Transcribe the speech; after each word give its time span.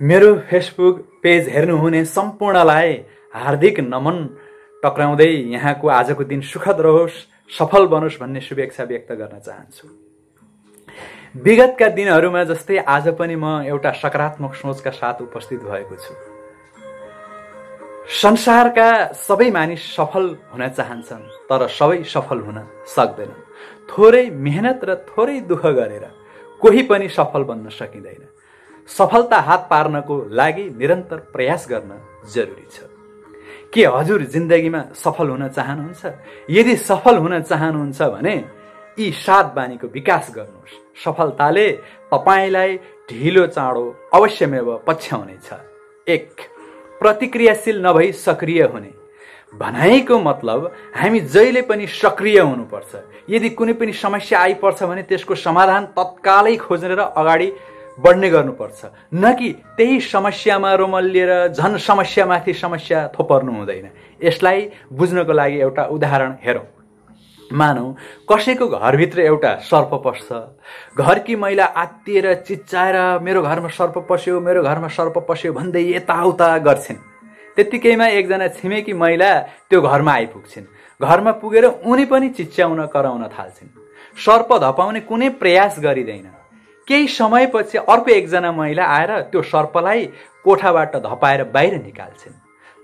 मेरो 0.00 0.34
Facebook 0.50 0.98
page 1.22 1.48
हेर्नुहुने 1.48 2.04
सम्पूर्णलाई 2.04 2.92
हार्दिक 3.34 3.80
नमन 3.82 4.16
टक्राउँदै 4.82 5.30
यहाँको 5.52 5.88
आजको 5.88 6.24
दिन 6.24 6.40
सुखद 6.42 6.80
रहोस् 6.80 7.18
सफल 7.50 7.86
बनोस् 7.86 8.18
भन्ने 8.20 8.40
शुभेच्छा 8.40 8.84
व्यक्त 8.84 9.12
गर्न 9.12 9.38
चाहन्छु। 9.38 9.86
विगतका 11.38 11.88
दिनहरूमा 11.94 12.42
जस्तै 12.50 12.78
आज 12.88 13.08
पनि 13.14 13.36
म 13.36 13.62
एउटा 13.62 13.92
सकारात्मक 14.02 14.54
सोचका 14.54 14.90
साथ 14.90 15.22
उपस्थित 15.22 15.60
भएको 15.62 15.94
छु। 15.94 16.14
संसारका 18.22 18.90
सबै 19.22 19.50
मानिस 19.50 19.82
सफल 19.96 20.26
हुन 20.50 20.68
चाहन्छन् 20.68 21.24
तर 21.46 21.66
सबै 21.78 22.02
सफल 22.02 22.38
हुन 22.42 22.58
सक्दैनन्। 22.90 23.42
थोरै 23.86 24.24
मेहनत 24.34 24.80
र 24.84 24.90
थोरै 25.06 25.40
दुःख 25.46 25.64
गरेर 25.78 26.04
कोही 26.60 26.82
पनि 26.90 27.08
सफल 27.08 27.42
बन्न 27.44 27.68
सकिँदैन। 27.70 28.22
सफलता 28.88 29.38
हात 29.38 29.66
पार्नको 29.70 30.14
लागि 30.30 30.64
निरन्तर 30.78 31.16
प्रयास 31.32 31.66
गर्न 31.70 31.90
जरुरी 32.34 32.66
छ। 32.70 32.88
के 33.72 33.86
हजुर 33.86 34.22
जिन्दगीमा 34.22 34.82
सफल 34.94 35.28
हुन 35.28 35.48
चाहनुहुन्छ? 35.48 36.02
यदि 36.50 36.76
सफल 36.76 37.16
हुन 37.16 37.40
चाहनुहुन्छ 37.42 38.02
भने 38.02 38.34
यी 38.98 39.10
सात 39.16 39.54
बानीको 39.54 39.86
विकास 39.88 40.32
गर्नुहोस्। 40.36 41.04
सफलताले 41.04 41.68
तपाईँलाई 42.12 42.76
ढिलो 43.10 43.46
चाँडो 43.46 43.84
अवश्यमेव 44.14 44.68
पछ्याउनेछ। 44.86 45.48
एक 46.06 46.28
प्रतिक्रियाशील 47.00 47.86
नभई 47.86 48.12
सक्रिय 48.12 48.62
हुने। 48.62 48.92
भनाइको 49.54 50.18
मतलब 50.20 50.72
हामी 50.96 51.20
जहिले 51.20 51.62
पनि 51.62 51.86
सक्रिय 51.86 52.38
हुनुपर्छ। 52.40 52.92
यदि 53.30 53.48
कुनै 53.50 53.72
पनि 53.72 53.92
समस्या 53.92 54.38
आइपर्छ 54.40 54.82
भने 54.82 55.02
त्यसको 55.02 55.34
समाधान 55.34 55.84
तत्कालै 55.96 56.56
खोजेर 56.56 56.98
अगाडि 56.98 57.48
बढ्ने 58.00 58.30
गर्नुपर्छ। 58.30 58.84
न 59.14 59.32
कि 59.34 59.52
त्यही 59.76 60.00
समस्यामा 60.00 60.74
रोमलिएर 60.74 61.52
झन् 61.52 61.78
समस्यामाथि 61.78 62.52
समस्या 62.54 63.08
थोपर्नु 63.08 63.52
हुँदैन। 63.52 63.88
यसलाई 64.24 64.68
बुझ्नको 64.92 65.32
लागि 65.32 65.58
एउटा 65.60 65.84
उदाहरण 65.84 66.32
हेरौँ। 66.42 66.66
मानौ 67.50 67.84
कसैको 68.30 68.66
घरभित्र 68.68 69.20
एउटा 69.20 69.54
सर्प 69.68 69.90
पस्छ। 70.06 70.32
घरकी 70.96 71.36
महिला 71.36 71.64
आत्तिएर 71.64 72.34
चिच्चाएर 72.48 72.96
मेरो 73.22 73.42
घरमा 73.42 73.68
सर्प 73.68 74.06
पस्यो 74.10 74.40
मेरो 74.40 74.62
घरमा 74.62 74.88
सर्प 74.88 75.18
पस्यो 75.28 75.52
भन्दै 75.52 75.82
यताउता 75.92 76.58
गर्छिन्। 76.58 76.96
त्यत्तिकैमा 77.56 78.06
एकजना 78.08 78.48
छिमेकी 78.48 78.92
महिला 78.92 79.30
त्यो 79.68 79.80
घरमा 79.82 80.12
आइपुग्छिन्। 80.12 80.64
घरमा 81.00 81.32
पुगेर 81.32 81.64
उनी 81.84 82.04
पनि 82.04 82.28
चिच्याउन 82.28 82.86
कराउन 82.86 83.28
थाल्छिन्। 83.28 83.68
सर्प 84.16 84.48
धपाउने 84.64 85.00
कुनै 85.00 85.28
प्रयास 85.28 85.76
गरिँदैन। 85.80 86.41
केही 86.92 87.08
समयपछि 87.08 87.78
अर्को 87.78 88.10
एकजना 88.10 88.52
महिला 88.52 88.84
आएर 88.84 89.20
त्यो 89.32 89.42
सर्पलाई 89.42 90.04
कोठाबाट 90.44 90.96
धपाएर 90.96 91.44
बाहिर 91.48 91.74
निकाल्छिन्। 91.82 92.34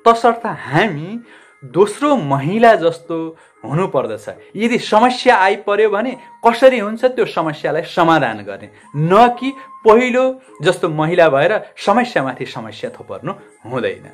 तसर्थ 0.05 0.47
हामी 0.47 1.21
दोस्रो 1.65 2.17
महिला 2.17 2.75
जस्तो 2.75 3.17
हुनुपर्दछ। 3.65 4.29
यदि 4.57 4.79
समस्या 4.79 5.37
आइपर्यो 5.37 5.91
भने 5.91 6.17
कसरी 6.47 6.79
हुन्छ 6.79 7.05
त्यो 7.05 7.25
समस्यालाई 7.27 7.83
समाधान 7.83 8.39
गर्ने? 8.49 8.71
न 8.97 9.37
कि 9.41 9.53
पहिलो 9.85 10.25
जस्तो 10.63 10.89
महिला 10.89 11.29
भएर 11.29 11.53
समस्यामाथि 11.77 12.47
समस्या 12.47 12.91
थोपर्नु 12.91 13.33
हुँदैन। 13.71 14.09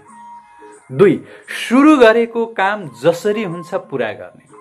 दुई 0.96 1.14
सुरु 1.68 1.96
गरेको 1.96 2.46
काम 2.46 2.88
जसरी 3.02 3.42
हुन्छ 3.44 3.74
पुरा 3.74 4.12
गर्ने। 4.12 4.53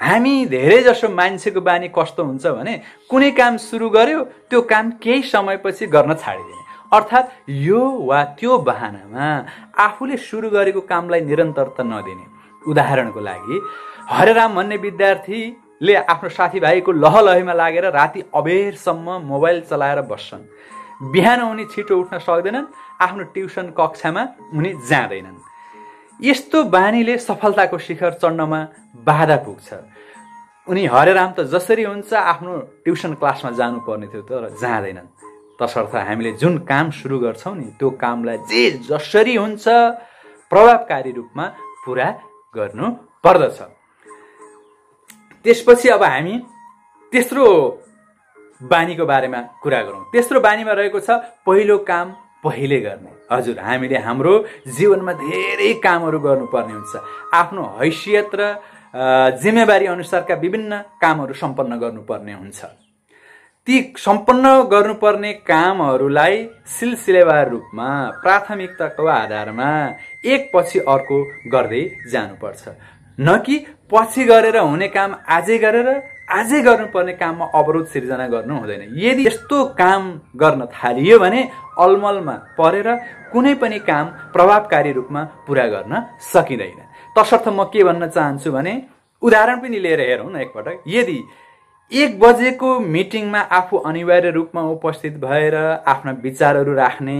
हामी 0.00 0.34
धेरै 0.46 0.78
जसो 0.82 1.08
मान्छेको 1.10 1.60
बानी 1.60 1.88
कस्तो 1.90 2.24
हुन्छ 2.24 2.46
भने 2.46 2.74
कुनै 3.10 3.30
काम 3.34 3.56
सुरु 3.58 3.88
गर्यो 3.90 4.20
त्यो 4.50 4.60
काम 4.72 4.90
केही 5.02 5.22
समयपछि 5.26 5.86
गर्न 5.94 6.14
छाडिदिने। 6.14 6.62
अर्थात् 6.92 7.50
यो 7.50 7.80
वा 8.08 8.22
त्यो 8.38 8.58
बाहनामा 8.68 9.26
आफूले 9.86 10.16
सुरु 10.16 10.48
गरेको 10.50 10.80
कामलाई 10.86 11.20
निरन्तरता 11.20 11.82
नदिने। 11.82 12.24
उदाहरणको 12.70 13.20
लागि 13.20 13.56
हरेराम 14.08 14.54
भन्ने 14.54 14.76
विद्यार्थीले 14.86 15.94
आफ्नो 16.14 16.28
साथीभाइको 16.38 16.90
लहलहीमा 17.04 17.54
लागेर 17.62 17.86
राति 17.98 18.20
अबेरसम्म 18.34 19.06
मोबाइल 19.30 19.60
चलाएर 19.70 20.00
बस्छन्। 20.06 20.48
बिहान 21.12 21.40
उनी 21.42 21.64
छिटो 21.74 21.94
उठ्न 22.00 22.18
सक्दैनन् 22.18 22.72
आफ्नो 23.02 23.22
ट्युसन 23.34 23.66
कक्षामा 23.78 24.22
उनी 24.54 24.70
जाँदैनन्। 24.88 25.47
यस्तो 26.20 26.62
बानीले 26.66 27.16
सफलताको 27.18 27.78
शिखर 27.78 28.12
चढ्नमा 28.22 28.60
बाधा 29.06 29.36
पुग्छ। 29.46 29.68
उनी 30.66 30.84
हरेराम 30.86 31.30
त 31.32 31.46
जसरी 31.46 31.82
हुन्छ 31.82 32.12
आफ्नो 32.12 32.52
ट्युसन 32.84 33.12
क्लासमा 33.22 33.50
जानुपर्ने 33.54 34.06
थियो 34.10 34.22
तर 34.26 34.42
जाँदैनन्। 34.58 35.08
तसर्थ 35.58 35.94
हामीले 35.94 36.32
जुन 36.42 36.58
काम 36.66 36.90
सुरु 36.90 37.18
गर्छौँ 37.18 37.54
नि 37.56 37.66
त्यो 37.78 37.90
कामलाई 38.02 38.38
जे 38.50 38.62
जसरी 38.90 39.34
हुन्छ 39.34 39.66
प्रभावकारी 40.52 41.12
रूपमा 41.12 41.46
पुरा 41.84 42.08
गर्नु 42.54 42.86
पर्दछ। 43.24 43.58
त्यसपछि 45.44 45.88
अब 45.88 46.02
हामी 46.02 46.34
तेस्रो 47.12 47.46
बानीको 48.60 49.04
बारेमा 49.06 49.40
कुरा 49.62 49.80
गरौँ। 49.82 50.02
तेस्रो 50.12 50.40
बानीमा 50.40 50.72
रहेको 50.72 51.00
छ 51.00 51.10
पहिलो 51.46 51.78
काम 51.86 52.06
पहिले 52.44 52.78
गर्ने। 52.80 53.10
हजुर 53.32 53.58
हामीले 53.58 53.98
हाम्रो 53.98 54.34
जीवनमा 54.78 55.12
धेरै 55.12 55.72
कामहरू 55.84 56.18
गर्नुपर्ने 56.18 56.72
हुन्छ। 56.72 56.94
आफ्नो 57.34 57.62
हैसियत 57.80 58.30
र 58.34 58.42
जिम्मेवारी 59.42 59.86
अनुसारका 59.86 60.34
विभिन्न 60.34 60.72
कामहरू 61.02 61.34
सम्पन्न 61.34 61.72
गर्नुपर्ने 61.78 62.32
हुन्छ। 62.32 62.60
ती 63.66 63.76
सम्पन्न 63.98 64.44
गर्नुपर्ने 64.72 65.32
कामहरूलाई 65.44 66.36
सिलसिलेवार 66.76 67.48
रूपमा 67.50 67.88
प्राथमिकताको 68.22 69.06
आधारमा 69.06 69.70
एकपछि 70.24 70.78
अर्को 70.88 71.16
गर्दै 71.52 71.82
जानुपर्छ। 72.12 72.62
न 73.18 73.36
कि 73.44 73.56
पछि 73.92 74.24
गरेर 74.24 74.56
हुने 74.56 74.88
काम 74.88 75.10
आजै 75.28 75.58
गरेर 75.58 75.88
आजै 76.28 76.60
गर्नुपर्ने 76.62 77.12
काममा 77.20 77.46
अवरोध 77.54 77.86
सिर्जना 77.88 78.26
गर्नु 78.28 78.54
हुँदैन। 78.58 78.82
यदि 79.00 79.26
यस्तो 79.26 79.64
काम 79.80 80.02
गर्न 80.36 80.66
थालियो 80.76 81.18
भने 81.18 81.40
अलमलमा 81.80 82.34
परेर 82.58 82.88
कुनै 83.32 83.54
पनि 83.62 83.78
काम 83.88 84.06
प्रभावकारी 84.34 84.92
रूपमा 84.92 85.22
पुरा 85.46 85.66
गर्न 85.74 85.92
सकिँदैन। 86.32 86.80
तसर्थ 87.16 87.48
म 87.48 87.64
के 87.72 87.84
भन्न 87.84 88.06
चाहन्छु 88.16 88.52
भने 88.52 88.72
उदाहरण 89.22 89.56
पनि 89.60 89.78
लिएर 89.80 90.00
हेरौँ 90.00 90.30
न 90.32 90.36
एकपटक। 90.44 90.82
यदि 90.86 91.18
एक 91.92 92.18
बजेको 92.20 92.68
मिटिङमा 92.94 93.40
आफू 93.58 93.76
अनिवार्य 93.88 94.30
रूपमा 94.30 94.62
उपस्थित 94.70 95.14
भएर 95.18 95.54
आफ्ना 95.88 96.12
विचारहरू 96.22 96.74
राख्ने 96.74 97.18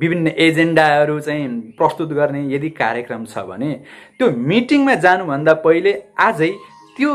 विभिन्न 0.00 0.28
एजेन्डाहरू 0.46 1.18
चाहिँ 1.20 1.48
प्रस्तुत 1.78 2.12
गर्ने 2.12 2.42
यदि 2.54 2.70
कार्यक्रम 2.76 3.24
छ 3.24 3.38
भने 3.48 3.72
त्यो 4.18 4.30
मिटिङमा 4.52 4.94
जानुभन्दा 5.04 5.54
पहिले 5.64 5.92
आजै 6.20 6.52
त्यो 6.96 7.12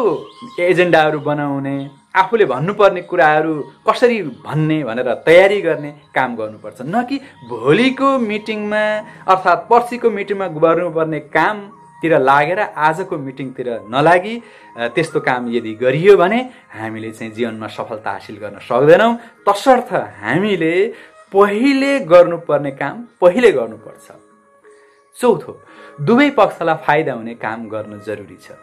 एजेन्डाहरू 0.60 1.20
बनाउने 1.20 1.76
आफूले 2.16 2.46
भन्नुपर्ने 2.46 3.02
कुराहरू 3.12 3.54
कसरी 3.88 4.22
भन्ने 4.46 4.78
भनेर 4.88 5.10
तयारी 5.28 5.60
गर्ने 5.62 5.92
काम 6.16 6.36
गर्नुपर्छ। 6.36 6.80
न 6.82 7.04
कि 7.10 7.18
भोलिको 7.50 8.10
मिटिङमा 8.20 8.84
अर्थात् 9.32 9.68
पर्सिको 9.70 10.10
मिटिङमा 10.10 10.48
गर्नुपर्ने 10.56 11.20
कामतिर 11.36 12.14
लागेर 12.20 12.60
आजको 12.88 13.18
मिटिङतिर 13.18 13.68
नलागि 13.94 14.36
त्यस्तो 14.96 15.20
काम 15.28 15.42
यदि 15.56 15.74
गरियो 15.84 16.16
भने 16.18 16.40
हामीले 16.80 17.12
चाहिँ 17.12 17.34
जीवनमा 17.34 17.68
सफलता 17.68 18.12
हासिल 18.12 18.38
गर्न 18.44 18.58
सक्दैनौँ। 18.64 19.14
तसर्थ 19.48 19.90
हामीले 20.24 20.76
पहिले 21.34 21.92
गर्नुपर्ने 22.14 22.72
काम 22.82 22.96
पहिले 23.22 23.52
गर्नुपर्छ। 23.52 24.08
चौथो 25.16 25.52
दुवै 26.08 26.30
पक्षलाई 26.40 26.78
फाइदा 26.86 27.14
हुने 27.14 27.34
काम 27.44 27.60
गर्न 27.70 28.00
जरुरी 28.08 28.38
छ। 28.40 28.56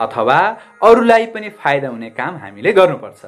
अथवा 0.00 0.38
अरूलाई 0.82 1.26
पनि 1.34 1.48
फाइदा 1.60 1.88
हुने 1.88 2.10
काम 2.10 2.36
हामीले 2.42 2.72
गर्नुपर्छ। 2.72 3.20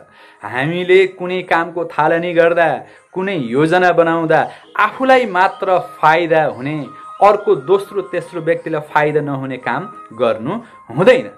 हामीले 0.43 0.99
कुनै 1.19 1.41
कामको 1.51 1.85
थालनी 1.95 2.33
गर्दा 2.35 2.69
कुनै 3.15 3.37
योजना 3.57 3.93
बनाउँदा 3.93 4.41
आफूलाई 4.77 5.27
मात्र 5.31 5.79
फाइदा 6.01 6.43
हुने 6.57 6.77
अर्को 7.22 7.55
दोस्रो 7.71 8.01
तेस्रो 8.13 8.41
व्यक्तिलाई 8.41 8.87
फाइदा 8.93 9.21
नहुने 9.21 9.57
काम 9.63 9.83
गर्नु 10.19 10.53
हुँदैन। 10.91 11.31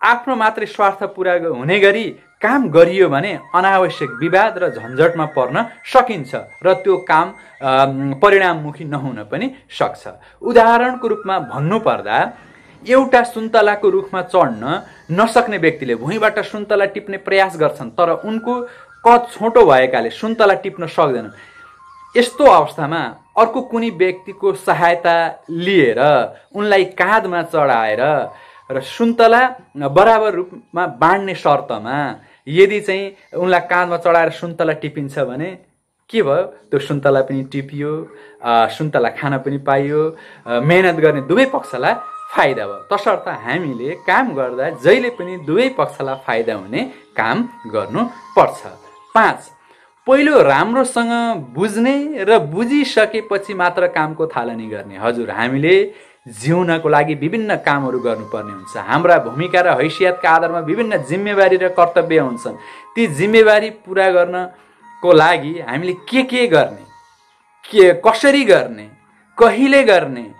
आफ्नो 0.00 0.34
मात्रै 0.34 0.66
स्वार्थ 0.66 1.02
पुरा 1.14 1.32
हुने 1.52 1.78
गरी 1.80 2.06
काम 2.42 2.60
गरियो 2.74 3.08
भने 3.08 3.32
अनावश्यक 3.54 4.10
विवाद 4.18 4.58
र 4.58 4.68
झन्झटमा 4.74 5.26
पर्न 5.36 5.56
सकिन्छ 5.86 6.32
र 6.64 6.74
त्यो 6.82 6.96
काम 7.06 7.26
परिणाममुखी 8.18 8.84
नहुन 8.84 9.18
पनि 9.30 9.46
सक्छ। 9.70 10.02
उदाहरणको 10.42 11.06
रूपमा 11.08 11.38
भन्नुपर्दा 11.52 12.18
एउटा 12.88 13.22
सुन्तलाको 13.24 13.90
रुखमा 13.90 14.22
चढ्न 14.34 14.80
नसक्ने 15.18 15.58
व्यक्तिले 15.58 15.94
भुइँबाट 16.02 16.38
सुन्तला 16.44 16.84
टिप्ने 16.94 17.16
प्रयास 17.26 17.56
गर्छन् 17.60 17.90
तर 17.98 18.10
उनको 18.28 18.54
कद 19.04 19.26
छोटो 19.32 19.64
भएकाले 19.66 20.10
सुन्तला 20.10 20.54
टिप्न 20.64 20.86
सक्दैनन् 20.86 21.36
यस्तो 22.16 22.44
अवस्थामा 22.44 23.02
अर्को 23.40 23.60
कुनै 23.70 23.90
व्यक्तिको 24.02 24.52
सहायता 24.66 25.14
लिएर 25.64 26.00
उनलाई 26.54 26.84
काँधमा 27.00 27.42
चढाएर 27.54 28.02
र 28.70 28.80
सुन्तला 28.96 29.42
बराबर 29.96 30.34
रूपमा 30.34 30.86
बाँड्ने 31.02 31.34
शर्तमा 31.34 31.96
यदि 32.46 32.80
चाहिँ 32.80 33.38
उनलाई 33.42 33.60
काँधमा 33.70 33.96
चढाएर 34.04 34.30
सुन्तला 34.40 34.72
टिपिन्छ 34.82 35.18
भने 35.18 35.50
के 36.10 36.22
भयो? 36.22 36.42
त्यो 36.70 36.78
सुन्तला 36.80 37.20
पनि 37.28 37.42
टिपियो 37.52 37.90
सुन्तला 38.76 39.08
खान 39.18 39.38
पनि 39.44 39.58
पाइयो 39.68 40.00
मेहनत 40.68 40.96
गर्ने 41.04 41.20
दुवै 41.30 41.44
पक्षलाई 41.54 41.94
फाइदा 42.32 42.66
भयो। 42.66 42.86
तसर्थ 42.92 43.28
हामीले 43.44 43.94
काम 44.08 44.34
गर्दा 44.34 44.68
जहिले 44.84 45.10
पनि 45.16 45.36
दुवै 45.46 45.68
पक्षलाई 45.78 46.16
फाइदा 46.26 46.54
हुने 46.54 46.82
काम 47.16 47.48
गर्नुपर्छ 47.74 48.60
पाँच 49.14 49.50
पहिलो 50.06 50.40
राम्रोसँग 50.42 51.12
बुझ्ने 51.54 52.24
र 52.24 52.38
बुझिसकेपछि 52.50 53.54
मात्र 53.54 53.86
कामको 53.86 54.26
थालनी 54.26 54.66
गर्ने। 54.68 54.96
हजुर 54.98 55.30
हामीले 55.30 55.74
जिउनको 56.40 56.88
लागि 56.88 57.14
विभिन्न 57.14 57.56
कामहरू 57.66 57.98
गर्नुपर्ने 57.98 58.52
हुन्छ। 58.52 58.76
हाम्रा 58.88 59.18
भूमिका 59.18 59.60
र 59.60 59.68
हैसियतका 59.80 60.30
आधारमा 60.30 60.60
विभिन्न 60.70 61.02
जिम्मेवारी 61.04 61.56
र 61.56 61.68
कर्तव्य 61.78 62.18
हुन्छन्। 62.18 62.56
ती 62.94 63.06
जिम्मेवारी 63.18 63.70
पुरा 63.84 64.10
गर्नको 64.10 65.12
लागि 65.12 65.52
हामीले 65.68 65.92
के 66.08 66.22
के 66.22 66.46
गर्ने? 66.46 66.84
के 67.64 67.92
कसरी 68.06 68.44
गर्ने? 68.44 68.88
कहिले 69.38 69.82
गर्ने? 69.84 70.31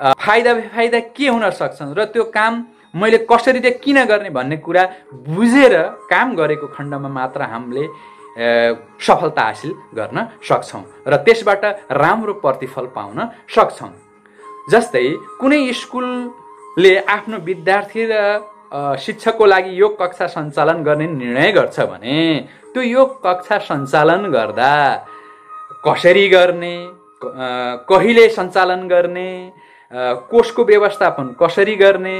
फाइदा 0.00 0.54
बेफाइदा 0.54 0.98
के 1.16 1.28
हुन 1.28 1.50
सक्छन्? 1.50 1.94
र 1.94 2.04
त्यो 2.10 2.24
काम 2.34 2.64
मैले 2.94 3.18
कसरी 3.30 3.60
चाहिँ 3.60 3.78
किन 3.78 4.04
गर्ने 4.04 4.30
भन्ने 4.30 4.56
कुरा 4.62 4.84
बुझेर 5.26 5.74
काम 6.10 6.34
गरेको 6.34 6.66
खण्डमा 6.74 7.08
मात्र 7.08 7.42
हामीले 7.42 7.84
सफलता 8.98 9.42
हासिल 9.42 9.72
गर्न 9.94 10.18
सक्छौँ 10.42 10.82
र 11.06 11.16
त्यसबाट 11.22 11.64
राम्रो 11.90 12.32
प्रतिफल 12.42 12.86
पाउन 12.94 13.18
सक्छौँ। 13.54 13.92
जस्तै 14.70 15.06
कुनै 15.40 15.72
स्कुलले 15.72 16.92
आफ्नो 17.06 17.36
विद्यार्थी 17.46 18.02
र 18.10 18.14
शिक्षकको 18.98 19.44
लागि 19.46 19.70
योग 19.80 19.92
कक्षा 20.00 20.26
सञ्चालन 20.26 20.82
गर्ने 20.82 21.06
निर्णय 21.06 21.50
गर्छ 21.52 21.80
भने 21.90 22.18
त्यो 22.74 22.82
योग 22.82 23.22
कक्षा 23.22 23.58
सञ्चालन 23.70 24.22
गर्दा 24.34 24.72
कसरी 25.86 26.26
गर्ने 26.28 26.74
कहिले 27.90 28.28
सञ्चालन 28.28 28.88
गर्ने 28.88 29.30
कोषको 29.90 30.64
व्यवस्थापन 30.64 31.26
कसरी 31.40 31.74
गर्ने 31.76 32.18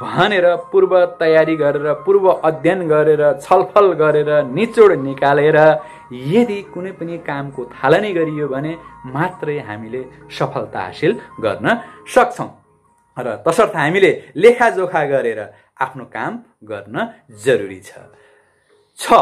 भनेर 0.00 0.46
पूर्व 0.72 0.92
तयारी 1.20 1.56
गरेर 1.56 1.92
पूर्व 2.04 2.28
अध्ययन 2.30 2.80
गरेर 2.88 3.22
छलफल 3.40 3.92
गरेर 4.02 4.30
निचोड 4.56 4.92
निकालेर 5.00 5.58
यदि 6.32 6.60
कुनै 6.72 6.92
पनि 6.98 7.18
कामको 7.28 7.64
थालनी 7.74 8.12
गरियो 8.12 8.46
भने 8.48 8.72
मात्रै 9.14 9.58
हामीले 9.68 10.02
सफलता 10.38 10.80
हासिल 10.80 11.12
गर्न 11.44 11.66
सक्छौँ। 12.14 12.50
र 13.16 13.26
तसर्थ 13.46 13.76
हामीले 13.76 14.10
लेखाजोखा 14.36 15.02
गरेर 15.12 15.40
आफ्नो 15.80 16.04
काम 16.16 16.32
गर्न 16.64 16.96
जरुरी 17.44 17.80
छ 18.98 19.12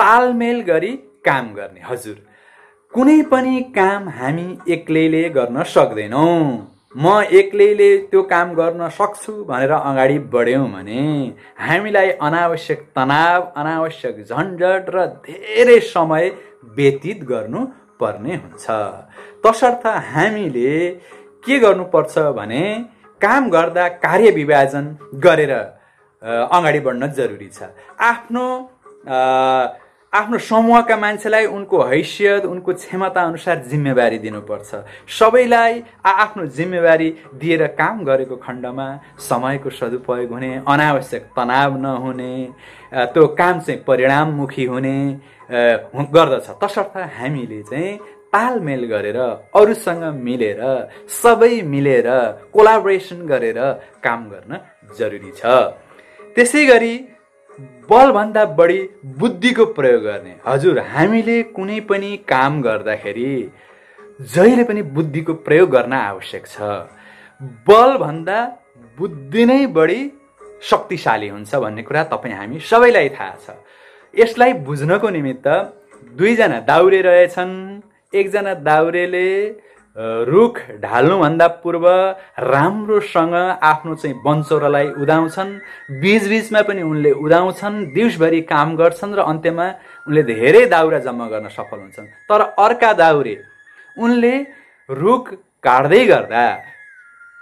तालमेल 0.00 0.60
गरी 0.62 0.92
काम 1.26 1.46
गर्ने। 1.54 1.80
हजुर। 1.84 2.16
कुनै 2.94 3.22
पनि 3.30 3.60
काम 3.74 4.08
हामी 4.10 4.46
एक्लैले 4.74 5.22
गर्न 5.30 5.62
सक्दैनौँ। 5.72 6.36
म 6.96 7.04
एक्लैले 7.40 7.88
त्यो 8.10 8.22
काम 8.30 8.52
गर्न 8.54 8.88
सक्छु 8.90 9.32
भनेर 9.50 9.72
अगाडि 9.72 10.18
बढ्यौँ 10.32 10.68
भने 10.72 11.02
हामीलाई 11.66 12.10
अनावश्यक 12.26 12.80
तनाव 12.96 13.40
अनावश्यक 13.60 14.16
झन्झट 14.24 14.88
र 14.94 15.04
धेरै 15.26 15.78
समय 15.86 16.30
व्यतीत 16.76 17.22
गर्नु 17.30 17.64
पर्ने 18.00 18.34
हुन्छ। 18.36 18.66
तसर्थ 19.44 19.86
हामीले 20.12 20.72
के 21.44 21.58
गर्नुपर्छ 21.58 22.18
भने 22.38 22.62
काम 23.20 23.50
गर्दा 23.50 23.88
कार्य 24.04 24.30
विभाजन 24.40 24.84
गरेर 25.26 25.52
अगाडि 26.56 26.80
बढ्न 26.80 27.12
जरुरी 27.12 27.48
छ। 27.52 27.68
आफ्नो 28.10 28.46
आफ्नो 30.12 30.38
समूहका 30.40 30.96
मान्छेलाई 30.96 31.46
उनको 31.46 31.82
हैसियत 31.84 32.44
उनको 32.48 32.72
क्षमता 32.72 33.22
अनुसार 33.22 33.56
जिम्मेवारी 33.68 34.18
दिनुपर्छ। 34.18 34.70
सबैलाई 35.04 35.82
आफ्नो 36.04 36.46
जिम्मेवारी 36.56 37.08
दिएर 37.36 37.66
काम 37.76 38.04
गरेको 38.04 38.36
खण्डमा 38.40 38.88
समयको 39.20 39.70
सदुपयोग 39.70 40.32
हुने 40.32 40.52
अनावश्यक 40.64 41.22
तनाव 41.36 41.76
नहुने 41.76 42.32
त्यो 43.12 43.26
काम 43.36 43.60
चाहिँ 43.60 43.84
परिणाममुखी 43.84 44.64
हुने 44.64 44.96
गर्दछ। 46.16 46.48
तसर्थ 46.62 46.96
हामीले 47.18 47.62
चाहिँ 47.68 47.96
तालमेल 48.32 48.84
गरेर 48.88 49.20
अरूसँग 49.52 50.04
मिलेर 50.24 50.60
सबै 51.12 51.60
मिलेर 51.68 52.08
कोलाबोरेसन 52.52 53.20
गरेर 53.28 53.60
काम 54.04 54.20
गर्न 54.32 54.52
जरुरी 54.98 55.32
छ। 55.36 55.44
त्यसै 56.34 56.64
गरी 56.66 56.94
बलभन्दा 57.90 58.44
बढी 58.58 58.78
बुद्धिको 59.18 59.64
प्रयोग 59.76 60.02
गर्ने। 60.02 60.34
हजुर 60.46 60.78
हामीले 60.94 61.42
कुनै 61.54 61.80
पनि 61.80 62.10
काम 62.28 62.60
गर्दाखेरि 62.62 63.32
जहिले 64.34 64.64
पनि 64.64 64.82
बुद्धिको 64.96 65.34
प्रयोग 65.46 65.70
गर्न 65.70 65.92
आवश्यक 65.92 66.46
छ। 66.46 66.56
बलभन्दा 67.66 68.38
बुद्धि 68.98 69.44
नै 69.46 69.66
बढी 69.78 70.00
शक्तिशाली 70.62 71.28
हुन्छ 71.28 71.54
भन्ने 71.54 71.82
कुरा 71.82 72.02
तपाईँ 72.12 72.34
हामी 72.34 72.60
सबैलाई 72.60 73.08
थाहा 73.16 73.34
छ। 73.44 73.56
यसलाई 74.14 74.52
बुझ्नको 74.66 75.08
निमित्त 75.10 75.46
दुईजना 76.18 76.58
दाउरे 76.70 77.00
रहेछन्। 77.02 77.54
एकजना 78.12 78.54
दाउरेले 78.68 79.28
रुख 79.98 80.58
ढाल्नुभन्दा 80.80 81.46
पूर्व 81.62 81.86
राम्रोसँग 82.38 83.34
आफ्नो 83.34 83.94
चाहिँ 83.94 84.16
बन्चोरालाई 84.24 84.88
उदाउँछन्। 85.02 85.50
बिचबिचमा 86.00 86.60
पनि 86.62 86.82
उनले 86.82 87.10
उदाउँछन् 87.18 87.76
दिउँसभरि 87.94 88.40
काम 88.46 88.76
गर्छन् 88.76 89.14
र 89.14 89.20
अन्त्यमा 89.26 89.66
उनले 90.06 90.22
धेरै 90.22 90.64
दाउरा 90.66 90.98
जम्मा 91.02 91.26
गर्न 91.28 91.48
सफल 91.50 91.78
हुन्छन्। 91.82 92.06
तर 92.30 92.40
अर्का 92.58 92.92
दाउरे 92.94 93.34
उनले 93.96 94.34
रुख 94.88 95.24
काट्दै 95.66 96.04
गर्दा 96.06 96.44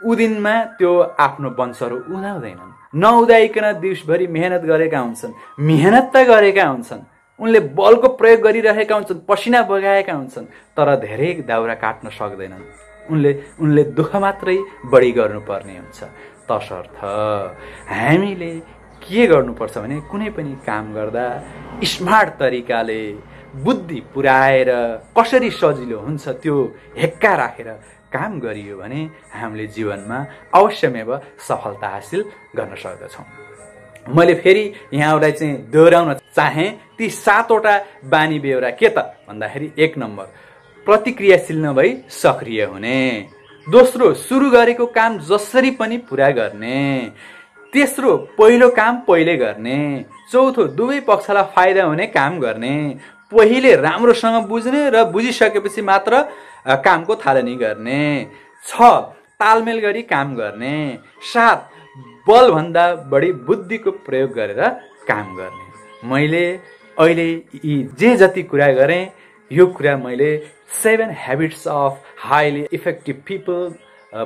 उदिनमा 0.00 0.54
त्यो 0.78 0.92
आफ्नो 1.18 1.48
वंशहरू 1.58 1.96
उदाउँदैनन्। 2.08 2.72
नउदाइकन 2.96 3.66
दिउँसभरि 3.84 4.26
मेहनत 4.26 4.62
गरेका 4.64 4.98
हुन्छन्। 4.98 5.32
मेहनत 5.60 6.06
त 6.14 6.24
गरेका 6.24 6.64
हुन्छन्। 6.64 7.00
उनले 7.38 7.60
बलको 7.78 8.08
प्रयोग 8.16 8.40
गरिरहेका 8.40 8.94
हुन्छन् 8.94 9.20
पसिना 9.28 9.62
बगाएका 9.68 10.12
हुन्छन् 10.12 10.46
तर 10.76 10.88
धेरै 11.04 11.32
दाउरा 11.44 11.74
काट्न 11.84 12.08
सक्दैनन्। 12.10 12.64
उनले 13.12 13.32
उनले 13.60 13.82
दुःख 13.98 14.12
मात्रै 14.16 14.56
बढी 14.92 15.10
गर्नुपर्ने 15.12 15.76
हुन्छ। 15.76 16.00
तसर्थ 16.48 16.96
हामीले 17.92 18.52
के 19.04 19.26
गर्नुपर्छ 19.26 19.78
भने 19.78 19.96
कुनै 20.10 20.30
पनि 20.32 20.52
काम 20.66 20.84
गर्दा 20.94 21.26
स्मार्ट 21.84 22.30
तरिकाले 22.40 23.00
बुद्धि 23.64 24.00
पुऱ्याएर 24.14 24.70
कसरी 25.16 25.50
सजिलो 25.50 25.98
हुन्छ 26.06 26.24
त्यो 26.42 26.56
हेक्का 26.98 27.34
राखेर 27.36 27.68
काम 28.12 28.32
गरियो 28.40 28.76
भने 28.78 29.00
हामीले 29.36 29.66
जीवनमा 29.76 30.18
अवश्यमेव 30.54 31.10
सफलता 31.48 31.88
हासिल 31.88 32.20
गर्न 32.56 32.74
सक्दछौँ। 32.74 33.45
मैले 34.08 34.34
फेरि 34.34 34.72
यहाँलाई 34.94 35.32
चाहिँ 35.32 35.56
दोहोऱ्याउन 35.70 36.12
चाहेँ। 36.36 36.70
ती 36.98 37.08
सातवटा 37.10 37.74
बानी 38.04 38.38
बेहोरा 38.38 38.70
के 38.70 38.88
त? 38.88 38.98
भन्दाखेरि 39.28 39.72
एक 39.78 39.98
नम्बर 39.98 40.24
प्रतिक्रियाशील 40.86 41.58
नभई 41.64 41.90
सक्रिय 42.10 42.62
हुने। 42.64 43.00
दोस्रो 43.66 44.12
सुरु 44.14 44.50
गरेको 44.50 44.86
काम 44.86 45.18
जसरी 45.18 45.70
पनि 45.70 45.96
पुरा 46.06 46.30
गर्ने। 46.30 47.10
तेस्रो 47.72 48.16
पहिलो 48.38 48.68
काम 48.70 49.00
पहिले 49.08 49.36
गर्ने। 49.36 50.04
चौथो 50.32 50.64
दुवै 50.78 51.00
पक्षलाई 51.00 51.44
फाइदा 51.54 51.84
हुने 51.84 52.06
काम 52.06 52.38
गर्ने। 52.40 52.76
पहिले 53.32 53.74
राम्रोसँग 53.76 54.46
बुझ्ने 54.46 54.90
र 54.90 55.04
बुझिसकेपछि 55.10 55.82
मात्र 55.82 56.22
कामको 56.84 57.14
थालनी 57.16 57.54
गर्ने। 57.56 58.02
छ 58.64 58.82
तालमेल 59.40 59.78
गरी 59.80 60.02
काम 60.02 60.34
गर्ने। 60.36 60.76
सात 61.34 61.70
बलभन्दा 62.26 62.84
बढी 63.10 63.32
बुद्धिको 63.46 63.90
प्रयोग 64.06 64.30
गरेर 64.34 64.60
काम 65.08 65.36
गर्ने। 65.36 65.64
मैले 66.10 66.46
अहिले 66.96 67.28
यी 67.64 67.76
जे 67.98 68.14
जति 68.16 68.42
कुरा 68.42 68.72
गरेँ 68.72 69.04
यो 69.50 69.66
कुरा 69.66 69.96
मैले 69.96 70.30
seven 70.82 71.10
habits 71.18 71.66
of 71.68 72.02
highly 72.20 72.66
effective 72.72 73.22
people 73.26 73.74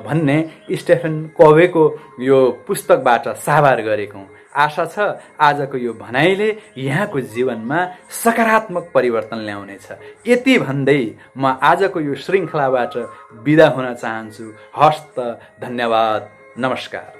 भन्ने 0.06 0.38
स्टेफन 0.80 1.14
कवेको 1.38 1.84
यो 2.20 2.38
पुस्तकबाट 2.66 3.28
साभार 3.38 3.82
गरेको 3.82 4.26
आशा 4.56 4.84
छ 4.86 4.98
आजको 5.40 5.78
यो 5.78 5.92
भनाइले 5.94 6.48
यहाँको 6.78 7.20
जीवनमा 7.34 7.78
सकारात्मक 8.22 8.90
परिवर्तन 8.94 9.44
ल्याउनेछ। 9.46 9.86
यति 10.26 10.58
भन्दै 10.58 11.02
म 11.36 11.54
आजको 11.62 12.00
यो 12.00 12.14
श्रृङ्खलाबाट 12.24 12.96
बिदा 13.44 13.68
हुन 13.76 13.94
चाहन्छु। 13.94 14.52
हस्त 14.78 15.20
धन्यवाद। 15.62 16.28
नमस्कार। 16.58 17.19